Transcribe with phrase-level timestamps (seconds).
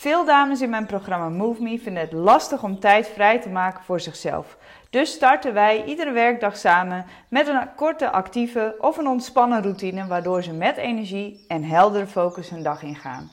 [0.00, 3.84] Veel dames in mijn programma Move Me vinden het lastig om tijd vrij te maken
[3.84, 4.56] voor zichzelf.
[4.90, 10.42] Dus starten wij iedere werkdag samen met een korte actieve of een ontspannen routine waardoor
[10.42, 13.30] ze met energie en heldere focus hun dag ingaan.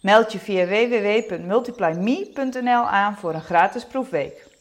[0.00, 4.53] Meld je via www.multiplyme.nl aan voor een gratis proefweek.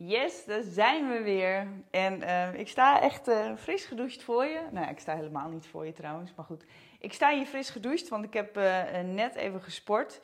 [0.00, 1.66] Yes, daar zijn we weer.
[1.90, 4.60] En uh, ik sta echt uh, fris gedoucht voor je.
[4.70, 6.64] Nou, ik sta helemaal niet voor je trouwens, maar goed.
[6.98, 10.20] Ik sta hier fris gedoucht, want ik heb uh, net even gesport.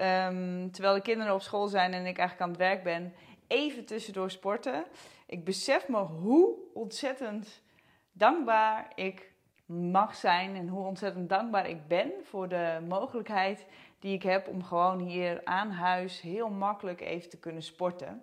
[0.00, 3.14] Um, terwijl de kinderen op school zijn en ik eigenlijk aan het werk ben.
[3.46, 4.84] Even tussendoor sporten.
[5.26, 7.62] Ik besef me hoe ontzettend
[8.12, 9.32] dankbaar ik
[9.66, 10.56] mag zijn.
[10.56, 13.66] En hoe ontzettend dankbaar ik ben voor de mogelijkheid
[13.98, 18.22] die ik heb om gewoon hier aan huis heel makkelijk even te kunnen sporten.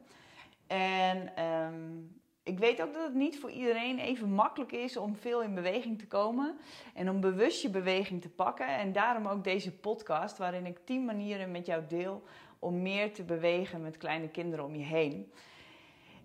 [0.71, 5.41] En um, ik weet ook dat het niet voor iedereen even makkelijk is om veel
[5.41, 6.57] in beweging te komen
[6.93, 8.67] en om bewust je beweging te pakken.
[8.67, 12.23] En daarom ook deze podcast, waarin ik 10 manieren met jou deel
[12.59, 15.31] om meer te bewegen met kleine kinderen om je heen.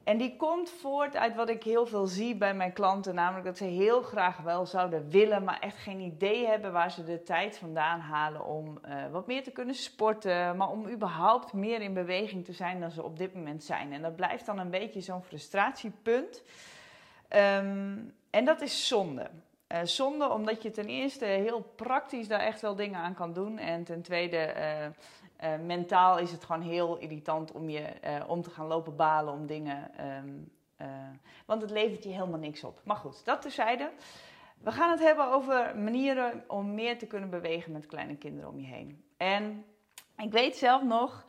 [0.07, 3.57] En die komt voort uit wat ik heel veel zie bij mijn klanten, namelijk dat
[3.57, 7.59] ze heel graag wel zouden willen, maar echt geen idee hebben waar ze de tijd
[7.59, 12.45] vandaan halen om uh, wat meer te kunnen sporten, maar om überhaupt meer in beweging
[12.45, 13.93] te zijn dan ze op dit moment zijn.
[13.93, 16.43] En dat blijft dan een beetje zo'n frustratiepunt.
[17.31, 19.31] Um, en dat is zonde.
[19.73, 23.59] Uh, zonde omdat je ten eerste heel praktisch daar echt wel dingen aan kan doen.
[23.59, 24.85] En ten tweede uh,
[25.53, 27.85] uh, mentaal is het gewoon heel irritant om, je,
[28.27, 29.91] om te gaan lopen balen om dingen.
[30.81, 30.87] Uh,
[31.47, 32.81] want het levert je helemaal niks op.
[32.85, 33.91] Maar goed, dat terzijde.
[34.59, 38.61] We gaan het hebben over manieren om meer te kunnen bewegen met kleine kinderen om
[38.61, 39.05] je heen.
[39.17, 39.65] En
[40.17, 41.25] ik weet zelf nog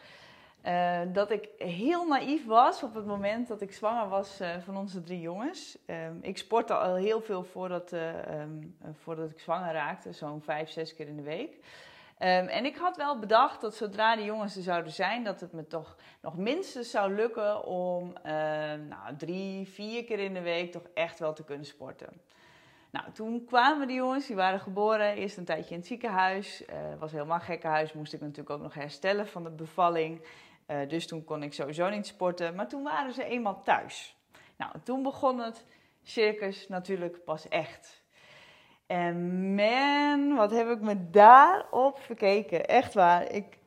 [1.13, 5.21] dat ik heel naïef was op het moment dat ik zwanger was van onze drie
[5.21, 5.77] jongens.
[5.85, 10.95] Um, ik sportte al heel veel voordat, um, voordat ik zwanger raakte, zo'n vijf, zes
[10.95, 11.53] keer in de week.
[11.53, 15.51] Um, en ik had wel bedacht dat zodra de jongens er zouden zijn, dat het
[15.51, 18.13] me toch nog minstens zou lukken om
[18.89, 22.21] nou, drie, vier keer in de week toch echt wel te kunnen sporten.
[22.91, 26.61] Nou, toen kwamen de jongens, die waren geboren, eerst een tijdje in het ziekenhuis.
[26.61, 30.21] Uh, was helemaal gekkenhuis, moest ik natuurlijk ook nog herstellen van de bevalling.
[30.67, 32.55] Uh, dus toen kon ik sowieso niet sporten.
[32.55, 34.15] Maar toen waren ze eenmaal thuis.
[34.57, 35.65] Nou, toen begon het
[36.03, 38.05] circus natuurlijk pas echt.
[38.85, 42.67] En man, wat heb ik me daarop verkeken.
[42.67, 43.31] Echt waar.
[43.31, 43.57] Ik,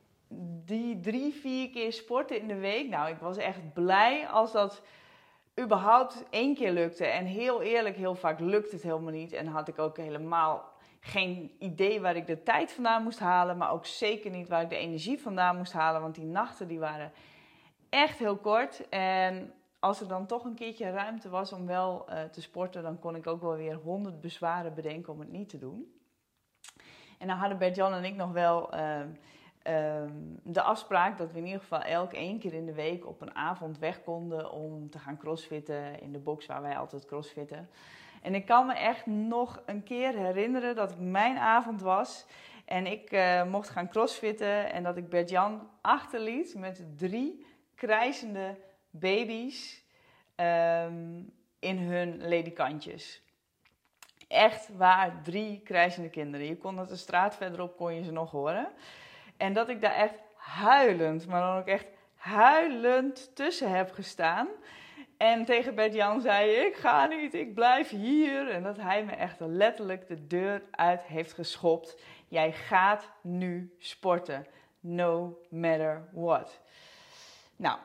[0.64, 2.88] die drie, vier keer sporten in de week.
[2.88, 4.82] Nou, ik was echt blij als dat
[5.60, 7.06] überhaupt één keer lukte.
[7.06, 9.32] En heel eerlijk, heel vaak lukt het helemaal niet.
[9.32, 13.56] En had ik ook helemaal geen idee waar ik de tijd vandaan moest halen.
[13.56, 16.00] Maar ook zeker niet waar ik de energie vandaan moest halen.
[16.00, 17.12] Want die nachten die waren
[17.88, 18.88] echt heel kort.
[18.88, 22.98] En als er dan toch een keertje ruimte was om wel uh, te sporten, dan
[22.98, 25.94] kon ik ook wel weer honderd bezwaren bedenken om het niet te doen.
[27.18, 30.02] En dan hadden Bert-Jan en ik nog wel uh, uh,
[30.42, 33.34] de afspraak dat we in ieder geval elk één keer in de week op een
[33.34, 37.68] avond weg konden om te gaan crossfitten in de box waar wij altijd crossfitten.
[38.22, 42.26] En ik kan me echt nog een keer herinneren dat het mijn avond was
[42.64, 48.56] en ik uh, mocht gaan crossfitten en dat ik Bert-Jan achterliet met drie krijzende
[48.90, 49.84] baby's
[50.36, 53.22] um, in hun ledikantjes.
[54.28, 56.46] Echt waar, drie krijzende kinderen.
[56.46, 58.68] Je kon het de straat verderop, kon je ze nog horen.
[59.36, 64.48] En dat ik daar echt huilend, maar dan ook echt huilend tussen heb gestaan.
[65.22, 68.50] En tegen Bert-Jan zei ik, ga niet, ik blijf hier.
[68.50, 71.96] En dat hij me echt letterlijk de deur uit heeft geschopt.
[72.28, 74.46] Jij gaat nu sporten,
[74.80, 76.60] no matter what.
[77.56, 77.78] Nou,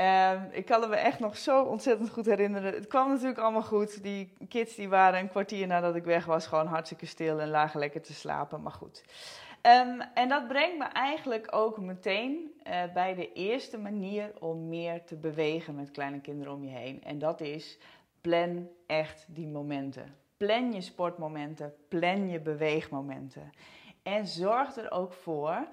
[0.00, 2.74] Uh, ik kan me echt nog zo ontzettend goed herinneren.
[2.74, 4.02] Het kwam natuurlijk allemaal goed.
[4.02, 7.80] Die kids die waren een kwartier nadat ik weg was gewoon hartstikke stil en lagen
[7.80, 8.62] lekker te slapen.
[8.62, 9.04] Maar goed.
[9.62, 15.04] Um, en dat brengt me eigenlijk ook meteen uh, bij de eerste manier om meer
[15.04, 17.04] te bewegen met kleine kinderen om je heen.
[17.04, 17.78] En dat is
[18.20, 20.14] plan echt die momenten.
[20.36, 23.52] Plan je sportmomenten, plan je beweegmomenten.
[24.02, 25.66] En zorg er ook voor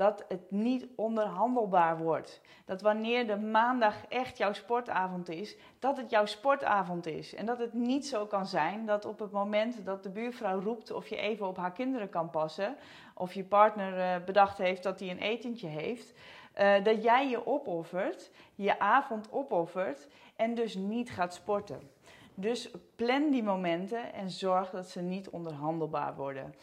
[0.00, 2.40] dat het niet onderhandelbaar wordt.
[2.64, 7.34] Dat wanneer de maandag echt jouw sportavond is, dat het jouw sportavond is.
[7.34, 10.92] En dat het niet zo kan zijn dat op het moment dat de buurvrouw roept
[10.92, 12.76] of je even op haar kinderen kan passen,
[13.14, 16.12] of je partner eh, bedacht heeft dat hij een etentje heeft,
[16.60, 21.90] uh, dat jij je opoffert, je avond opoffert en dus niet gaat sporten.
[22.34, 26.54] Dus plan die momenten en zorg dat ze niet onderhandelbaar worden.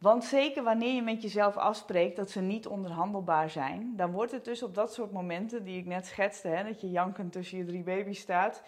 [0.00, 4.44] Want zeker wanneer je met jezelf afspreekt dat ze niet onderhandelbaar zijn, dan wordt het
[4.44, 7.64] dus op dat soort momenten die ik net schetste, hè, dat je jankend tussen je
[7.64, 8.62] drie baby's staat,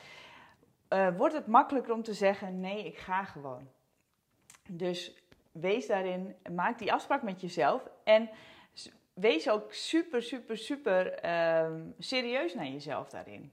[0.88, 3.68] uh, wordt het makkelijker om te zeggen: nee, ik ga gewoon.
[4.68, 5.14] Dus
[5.52, 8.30] wees daarin, maak die afspraak met jezelf en
[9.14, 13.52] wees ook super, super, super uh, serieus naar jezelf daarin.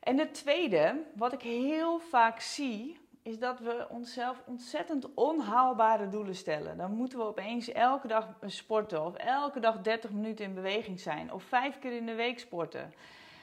[0.00, 6.34] En het tweede, wat ik heel vaak zie, is dat we onszelf ontzettend onhaalbare doelen
[6.34, 6.76] stellen.
[6.76, 11.32] Dan moeten we opeens elke dag sporten, of elke dag 30 minuten in beweging zijn,
[11.32, 12.92] of vijf keer in de week sporten.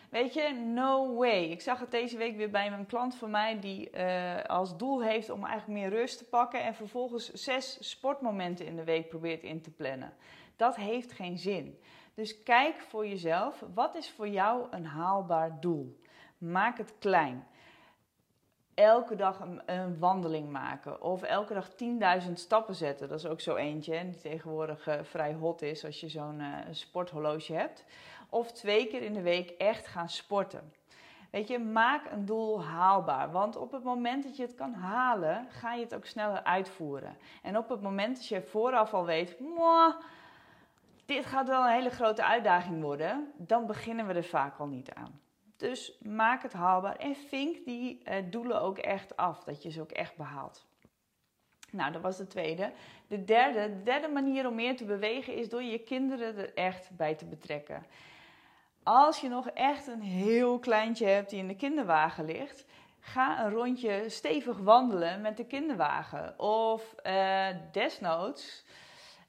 [0.09, 1.43] Weet je, no way.
[1.43, 5.03] Ik zag het deze week weer bij een klant van mij die uh, als doel
[5.03, 9.43] heeft om eigenlijk meer rust te pakken en vervolgens zes sportmomenten in de week probeert
[9.43, 10.13] in te plannen.
[10.55, 11.79] Dat heeft geen zin.
[12.13, 15.99] Dus kijk voor jezelf, wat is voor jou een haalbaar doel?
[16.37, 17.47] Maak het klein.
[18.75, 21.69] Elke dag een, wandeling maken of elke dag
[22.25, 23.09] 10.000 stappen zetten.
[23.09, 26.57] Dat is ook zo eentje die tegenwoordig uh, vrij hot is als je zo'n uh,
[26.71, 27.85] sporthorloge hebt.
[28.29, 30.73] Of twee keer in de week echt gaan sporten.
[31.31, 33.31] Weet je, maak een doel haalbaar.
[33.31, 37.17] Want op het moment dat je het kan halen, ga je het ook sneller uitvoeren.
[37.41, 39.37] En op het moment dat je vooraf al weet,
[41.05, 44.93] dit gaat wel een hele grote uitdaging worden, dan beginnen we er vaak al niet
[44.93, 45.19] aan.
[45.57, 49.81] Dus maak het haalbaar en vink die eh, doelen ook echt af, dat je ze
[49.81, 50.65] ook echt behaalt.
[51.71, 52.71] Nou, dat was de tweede.
[53.07, 56.89] De derde, de derde manier om meer te bewegen is door je kinderen er echt
[56.95, 57.85] bij te betrekken.
[58.83, 62.65] Als je nog echt een heel kleintje hebt die in de kinderwagen ligt,
[62.99, 66.39] ga een rondje stevig wandelen met de kinderwagen.
[66.39, 68.65] Of uh, desnoods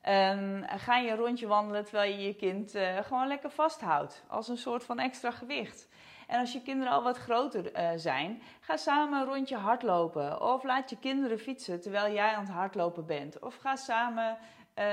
[0.08, 4.24] um, ga je een rondje wandelen terwijl je je kind uh, gewoon lekker vasthoudt.
[4.28, 5.88] Als een soort van extra gewicht.
[6.26, 10.40] En als je kinderen al wat groter uh, zijn, ga samen een rondje hardlopen.
[10.42, 13.38] Of laat je kinderen fietsen terwijl jij aan het hardlopen bent.
[13.38, 14.38] Of ga samen,
[14.78, 14.84] uh,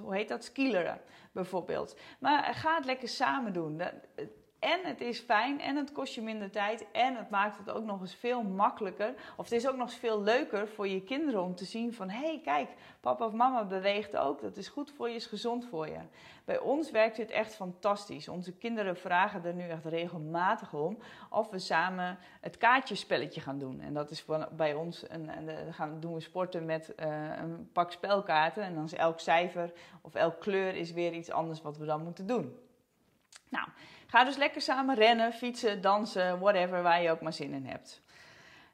[0.00, 1.00] hoe heet dat, skileren
[1.32, 1.98] bijvoorbeeld.
[2.18, 3.82] Maar ga het lekker samen doen.
[4.58, 7.84] En het is fijn en het kost je minder tijd en het maakt het ook
[7.84, 9.14] nog eens veel makkelijker.
[9.36, 12.10] Of het is ook nog eens veel leuker voor je kinderen om te zien van...
[12.10, 12.68] hé, hey, kijk,
[13.00, 14.40] papa of mama beweegt ook.
[14.40, 15.98] Dat is goed voor je, is gezond voor je.
[16.44, 18.28] Bij ons werkt dit echt fantastisch.
[18.28, 20.98] Onze kinderen vragen er nu echt regelmatig om...
[21.30, 23.80] of we samen het kaartjespelletje gaan doen.
[23.80, 27.06] En dat is bij ons, een, een, gaan, doen we sporten met uh,
[27.38, 28.62] een pak spelkaarten.
[28.62, 32.02] En dan is elk cijfer of elk kleur is weer iets anders wat we dan
[32.02, 32.65] moeten doen.
[33.48, 33.68] Nou...
[34.06, 38.02] Ga dus lekker samen rennen, fietsen, dansen, whatever, waar je ook maar zin in hebt.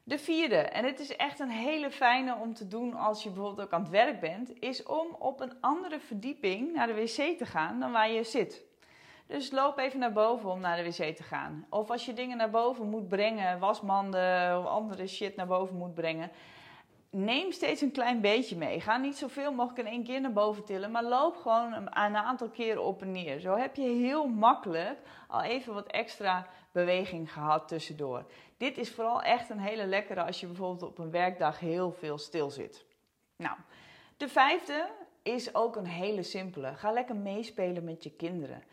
[0.03, 3.67] De vierde, en het is echt een hele fijne om te doen als je bijvoorbeeld
[3.67, 7.45] ook aan het werk bent, is om op een andere verdieping naar de wc te
[7.45, 8.63] gaan dan waar je zit.
[9.27, 11.65] Dus loop even naar boven om naar de wc te gaan.
[11.69, 15.93] Of als je dingen naar boven moet brengen, wasmanden of andere shit naar boven moet
[15.93, 16.31] brengen,
[17.13, 18.81] neem steeds een klein beetje mee.
[18.81, 22.49] Ga niet zoveel mogelijk in één keer naar boven tillen, maar loop gewoon een, aantal
[22.49, 23.39] keren op en neer.
[23.39, 28.25] Zo heb je heel makkelijk al even wat extra beweging gehad tussendoor.
[28.57, 32.17] Dit is vooral echt een hele lekkere als je bijvoorbeeld op een werkdag heel veel
[32.17, 32.85] stil zit.
[33.35, 33.57] Nou,
[34.17, 34.89] de vijfde
[35.23, 36.75] is ook een hele simpele.
[36.75, 38.63] Ga lekker meespelen met je kinderen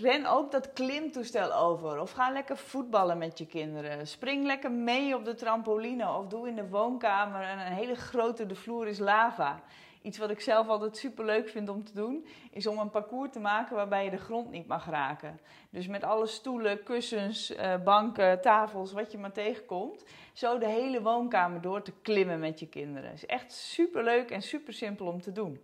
[0.00, 2.00] ren ook dat klimtoestel over.
[2.00, 4.06] Of ga lekker voetballen met je kinderen.
[4.06, 6.12] Spring lekker mee op de trampoline.
[6.12, 9.62] Of doe in de woonkamer een hele grote, de vloer is lava.
[10.02, 13.32] Iets wat ik zelf altijd super leuk vind om te doen, is om een parcours
[13.32, 15.40] te maken waarbij je de grond niet mag raken.
[15.70, 20.04] Dus met alle stoelen, kussens, eh, banken, tafels, wat je maar tegenkomt.
[20.32, 23.12] Zo de hele woonkamer door te klimmen met je kinderen.
[23.12, 25.60] Is echt super leuk en super simpel om te doen.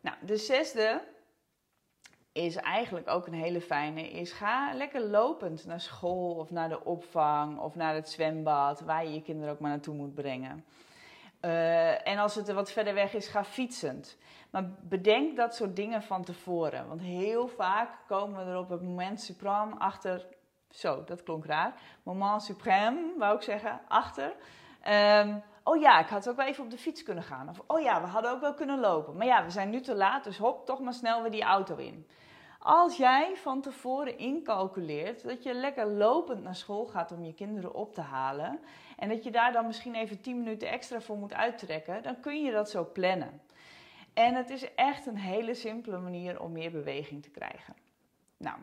[0.00, 1.02] Nou, de zesde
[2.32, 4.10] is eigenlijk ook een hele fijne.
[4.10, 9.04] Is ga lekker lopend naar school of naar de opvang of naar het zwembad, waar
[9.04, 10.64] je je kinderen ook maar naartoe moet brengen.
[11.40, 14.18] Uh, en als het er wat verder weg is, ga fietsend.
[14.50, 16.88] Maar bedenk dat soort dingen van tevoren.
[16.88, 20.26] Want heel vaak komen we er op het moment suprême achter.
[20.68, 21.74] Zo, dat klonk raar.
[22.02, 24.34] Moment suprême, wou ik zeggen, achter.
[24.88, 27.48] Um, oh ja, ik had ook wel even op de fiets kunnen gaan.
[27.48, 29.16] Of oh ja, we hadden ook wel kunnen lopen.
[29.16, 31.76] Maar ja, we zijn nu te laat, dus hop, toch maar snel weer die auto
[31.76, 32.06] in.
[32.62, 37.74] Als jij van tevoren incalculeert dat je lekker lopend naar school gaat om je kinderen
[37.74, 38.60] op te halen.
[38.96, 42.42] En dat je daar dan misschien even 10 minuten extra voor moet uittrekken, dan kun
[42.42, 43.40] je dat zo plannen.
[44.14, 47.74] En het is echt een hele simpele manier om meer beweging te krijgen.
[48.36, 48.58] Nou,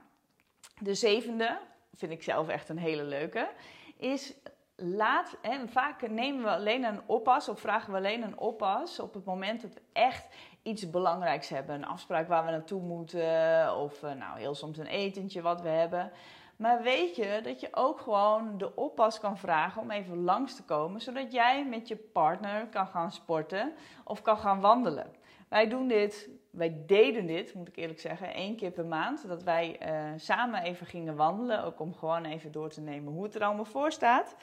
[0.80, 1.60] de zevende,
[1.94, 3.50] vind ik zelf echt een hele leuke,
[3.96, 4.34] is
[4.78, 9.14] laat, hè, vaak nemen we alleen een oppas of vragen we alleen een oppas op
[9.14, 10.28] het moment dat we echt
[10.62, 11.76] iets belangrijks hebben.
[11.76, 15.70] Een afspraak waar we naartoe moeten of eh, nou, heel soms een etentje wat we
[15.70, 16.12] hebben.
[16.56, 20.64] Maar weet je dat je ook gewoon de oppas kan vragen om even langs te
[20.64, 25.14] komen, zodat jij met je partner kan gaan sporten of kan gaan wandelen.
[25.48, 29.28] Wij doen dit, wij deden dit, moet ik eerlijk zeggen, één keer per maand.
[29.28, 33.24] Dat wij uh, samen even gingen wandelen, ook om gewoon even door te nemen hoe
[33.24, 34.36] het er allemaal voor staat.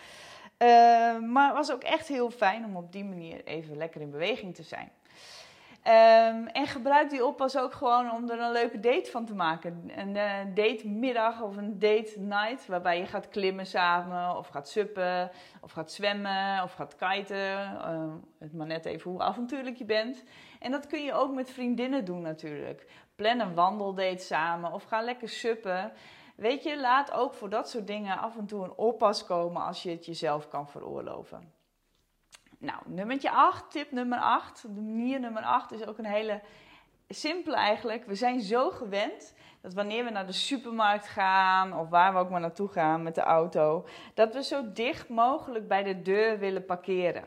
[0.58, 0.68] Uh,
[1.18, 4.54] maar het was ook echt heel fijn om op die manier even lekker in beweging
[4.54, 4.90] te zijn.
[5.86, 9.90] Um, en gebruik die oppas ook gewoon om er een leuke date van te maken.
[9.96, 14.68] Een uh, date middag of een date night, waarbij je gaat klimmen samen, of gaat
[14.68, 17.36] suppen, of gaat zwemmen, of gaat kiten.
[17.36, 20.24] Uh, het maar net even hoe avontuurlijk je bent.
[20.60, 22.86] En dat kun je ook met vriendinnen doen natuurlijk.
[23.14, 25.92] Plan een wandeldate samen of ga lekker suppen.
[26.36, 29.82] Weet je, laat ook voor dat soort dingen af en toe een oppas komen als
[29.82, 31.52] je het jezelf kan veroorloven.
[32.64, 34.62] Nou, nummertje 8, tip nummer 8.
[34.62, 36.40] De manier nummer 8 is ook een hele
[37.08, 38.06] simpele eigenlijk.
[38.06, 42.30] We zijn zo gewend dat wanneer we naar de supermarkt gaan of waar we ook
[42.30, 46.64] maar naartoe gaan met de auto, dat we zo dicht mogelijk bij de deur willen
[46.64, 47.24] parkeren.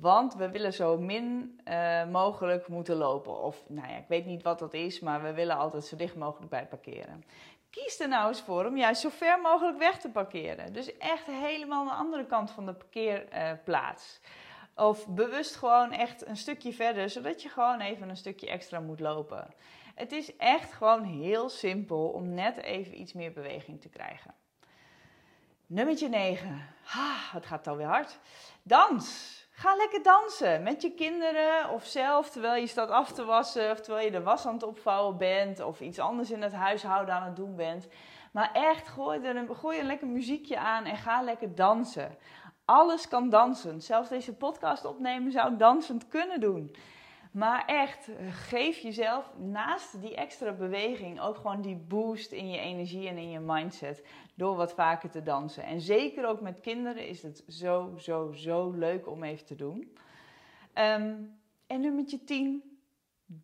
[0.00, 3.42] Want we willen zo min uh, mogelijk moeten lopen.
[3.42, 6.16] Of nou ja, ik weet niet wat dat is, maar we willen altijd zo dicht
[6.16, 7.24] mogelijk bij parkeren.
[7.70, 10.72] Kies er nou eens voor om juist zo ver mogelijk weg te parkeren.
[10.72, 14.20] Dus echt helemaal aan de andere kant van de parkeerplaats.
[14.76, 19.00] Of bewust gewoon echt een stukje verder, zodat je gewoon even een stukje extra moet
[19.00, 19.54] lopen.
[19.94, 24.34] Het is echt gewoon heel simpel om net even iets meer beweging te krijgen.
[25.66, 26.68] Nummertje 9.
[26.84, 28.18] Ah, het gaat alweer hard.
[28.62, 29.34] Dans.
[29.50, 33.80] Ga lekker dansen met je kinderen of zelf terwijl je staat af te wassen of
[33.80, 37.26] terwijl je de was aan het opvouwen bent of iets anders in het huishouden aan
[37.26, 37.88] het doen bent.
[38.32, 42.16] Maar echt, gooi, er een, gooi een lekker muziekje aan en ga lekker dansen.
[42.66, 43.82] Alles kan dansen.
[43.82, 46.74] Zelfs deze podcast opnemen zou dansend kunnen doen.
[47.32, 53.08] Maar echt, geef jezelf naast die extra beweging ook gewoon die boost in je energie
[53.08, 55.64] en in je mindset door wat vaker te dansen.
[55.64, 59.96] En zeker ook met kinderen is het zo, zo, zo leuk om even te doen.
[60.74, 62.78] Um, en nummertje 10,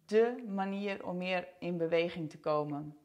[0.06, 2.96] de manier om meer in beweging te komen,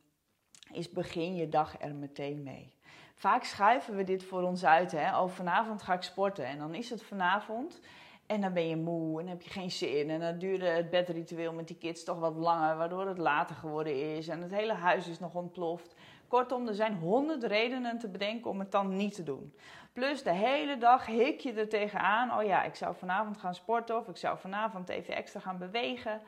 [0.71, 2.76] is begin je dag er meteen mee.
[3.17, 4.91] Vaak schuiven we dit voor ons uit.
[4.91, 5.19] Hè?
[5.19, 6.45] Oh, vanavond ga ik sporten.
[6.45, 7.79] En dan is het vanavond.
[8.25, 10.09] En dan ben je moe en heb je geen zin.
[10.09, 14.15] En dan duurde het bedritueel met die kids toch wat langer, waardoor het later geworden
[14.15, 14.27] is.
[14.27, 15.95] En het hele huis is nog ontploft.
[16.27, 19.53] Kortom, er zijn honderd redenen te bedenken om het dan niet te doen.
[19.93, 22.37] Plus de hele dag hik je er tegenaan.
[22.37, 26.21] Oh ja, ik zou vanavond gaan sporten of ik zou vanavond even extra gaan bewegen.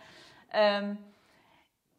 [0.55, 0.99] Um,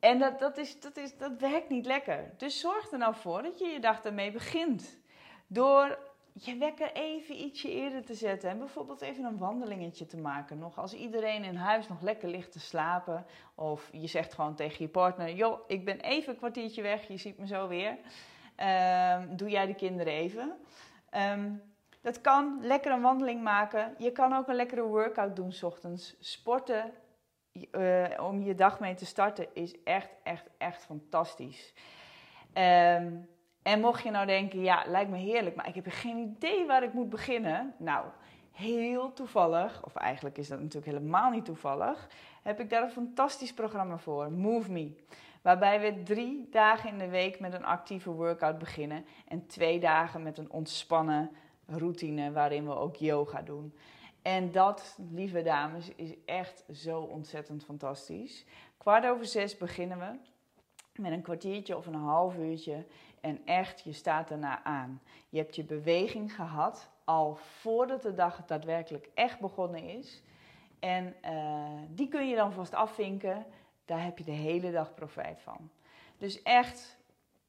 [0.00, 2.30] en dat, dat, is, dat, is, dat werkt niet lekker.
[2.36, 4.98] Dus zorg er nou voor dat je je dag ermee begint.
[5.46, 5.98] Door
[6.32, 8.50] je wekker even ietsje eerder te zetten.
[8.50, 10.58] En bijvoorbeeld even een wandelingetje te maken.
[10.58, 13.26] Nog als iedereen in huis nog lekker ligt te slapen.
[13.54, 17.16] Of je zegt gewoon tegen je partner: Joh, ik ben even een kwartiertje weg, je
[17.16, 17.90] ziet me zo weer.
[17.90, 20.52] Um, doe jij de kinderen even.
[21.14, 21.62] Um,
[22.00, 23.94] dat kan lekker een wandeling maken.
[23.98, 26.16] Je kan ook een lekkere workout doen s ochtends.
[26.20, 26.92] Sporten
[27.52, 31.74] uh, om je dag mee te starten is echt, echt, echt fantastisch.
[32.54, 33.28] Um,
[33.62, 36.82] en mocht je nou denken, ja, lijkt me heerlijk, maar ik heb geen idee waar
[36.82, 37.74] ik moet beginnen.
[37.78, 38.06] Nou,
[38.52, 42.08] heel toevallig, of eigenlijk is dat natuurlijk helemaal niet toevallig,
[42.42, 44.96] heb ik daar een fantastisch programma voor, Move Me.
[45.42, 50.22] Waarbij we drie dagen in de week met een actieve workout beginnen en twee dagen
[50.22, 51.30] met een ontspannen
[51.66, 53.74] routine waarin we ook yoga doen.
[54.22, 58.44] En dat, lieve dames, is echt zo ontzettend fantastisch.
[58.78, 60.18] Kwart over zes beginnen we
[61.00, 62.86] met een kwartiertje of een half uurtje.
[63.20, 65.00] En echt, je staat daarna aan.
[65.28, 70.22] Je hebt je beweging gehad al voordat de dag daadwerkelijk echt begonnen is.
[70.78, 73.46] En uh, die kun je dan vast afvinken.
[73.84, 75.70] Daar heb je de hele dag profijt van.
[76.18, 76.98] Dus echt,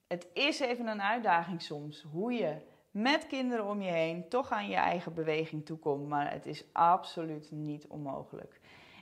[0.07, 2.55] het is even een uitdaging soms hoe je
[2.91, 6.07] met kinderen om je heen toch aan je eigen beweging toekomt.
[6.07, 8.59] Maar het is absoluut niet onmogelijk.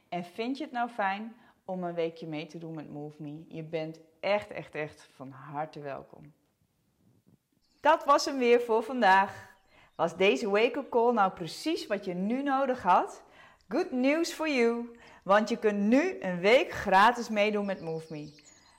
[0.10, 3.46] En vind je het nou fijn om een weekje mee te doen met Move Me?
[3.48, 6.34] Je bent echt, echt, echt van harte welkom.
[7.80, 9.48] Dat was hem weer voor vandaag.
[9.96, 13.24] Was deze wake-up call nou precies wat je nu nodig had?
[13.68, 18.32] Good news for you, want je kunt nu een week gratis meedoen met MoveMe.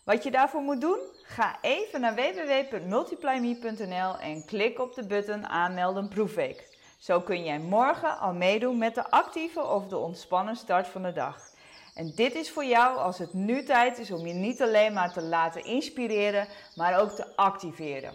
[0.05, 0.99] Wat je daarvoor moet doen?
[1.23, 6.79] Ga even naar www.multiplyme.nl en klik op de button aanmelden proefweek.
[6.99, 11.13] Zo kun jij morgen al meedoen met de actieve of de ontspannen start van de
[11.13, 11.49] dag.
[11.95, 15.13] En dit is voor jou als het nu tijd is om je niet alleen maar
[15.13, 18.15] te laten inspireren, maar ook te activeren.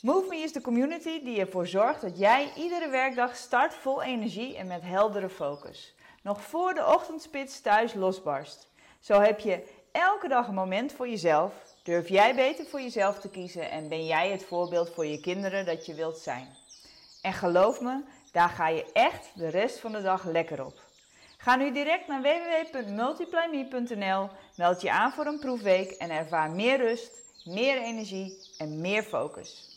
[0.00, 4.66] MoveMe is de community die ervoor zorgt dat jij iedere werkdag start vol energie en
[4.66, 5.94] met heldere focus.
[6.22, 8.68] Nog voor de ochtendspits thuis losbarst.
[9.00, 11.52] Zo heb je elke dag een moment voor jezelf.
[11.82, 15.66] Durf jij beter voor jezelf te kiezen en ben jij het voorbeeld voor je kinderen
[15.66, 16.48] dat je wilt zijn.
[17.22, 18.00] En geloof me,
[18.32, 20.80] daar ga je echt de rest van de dag lekker op.
[21.38, 27.10] Ga nu direct naar www.multiplyme.nl, meld je aan voor een proefweek en ervaar meer rust,
[27.44, 29.73] meer energie en meer focus.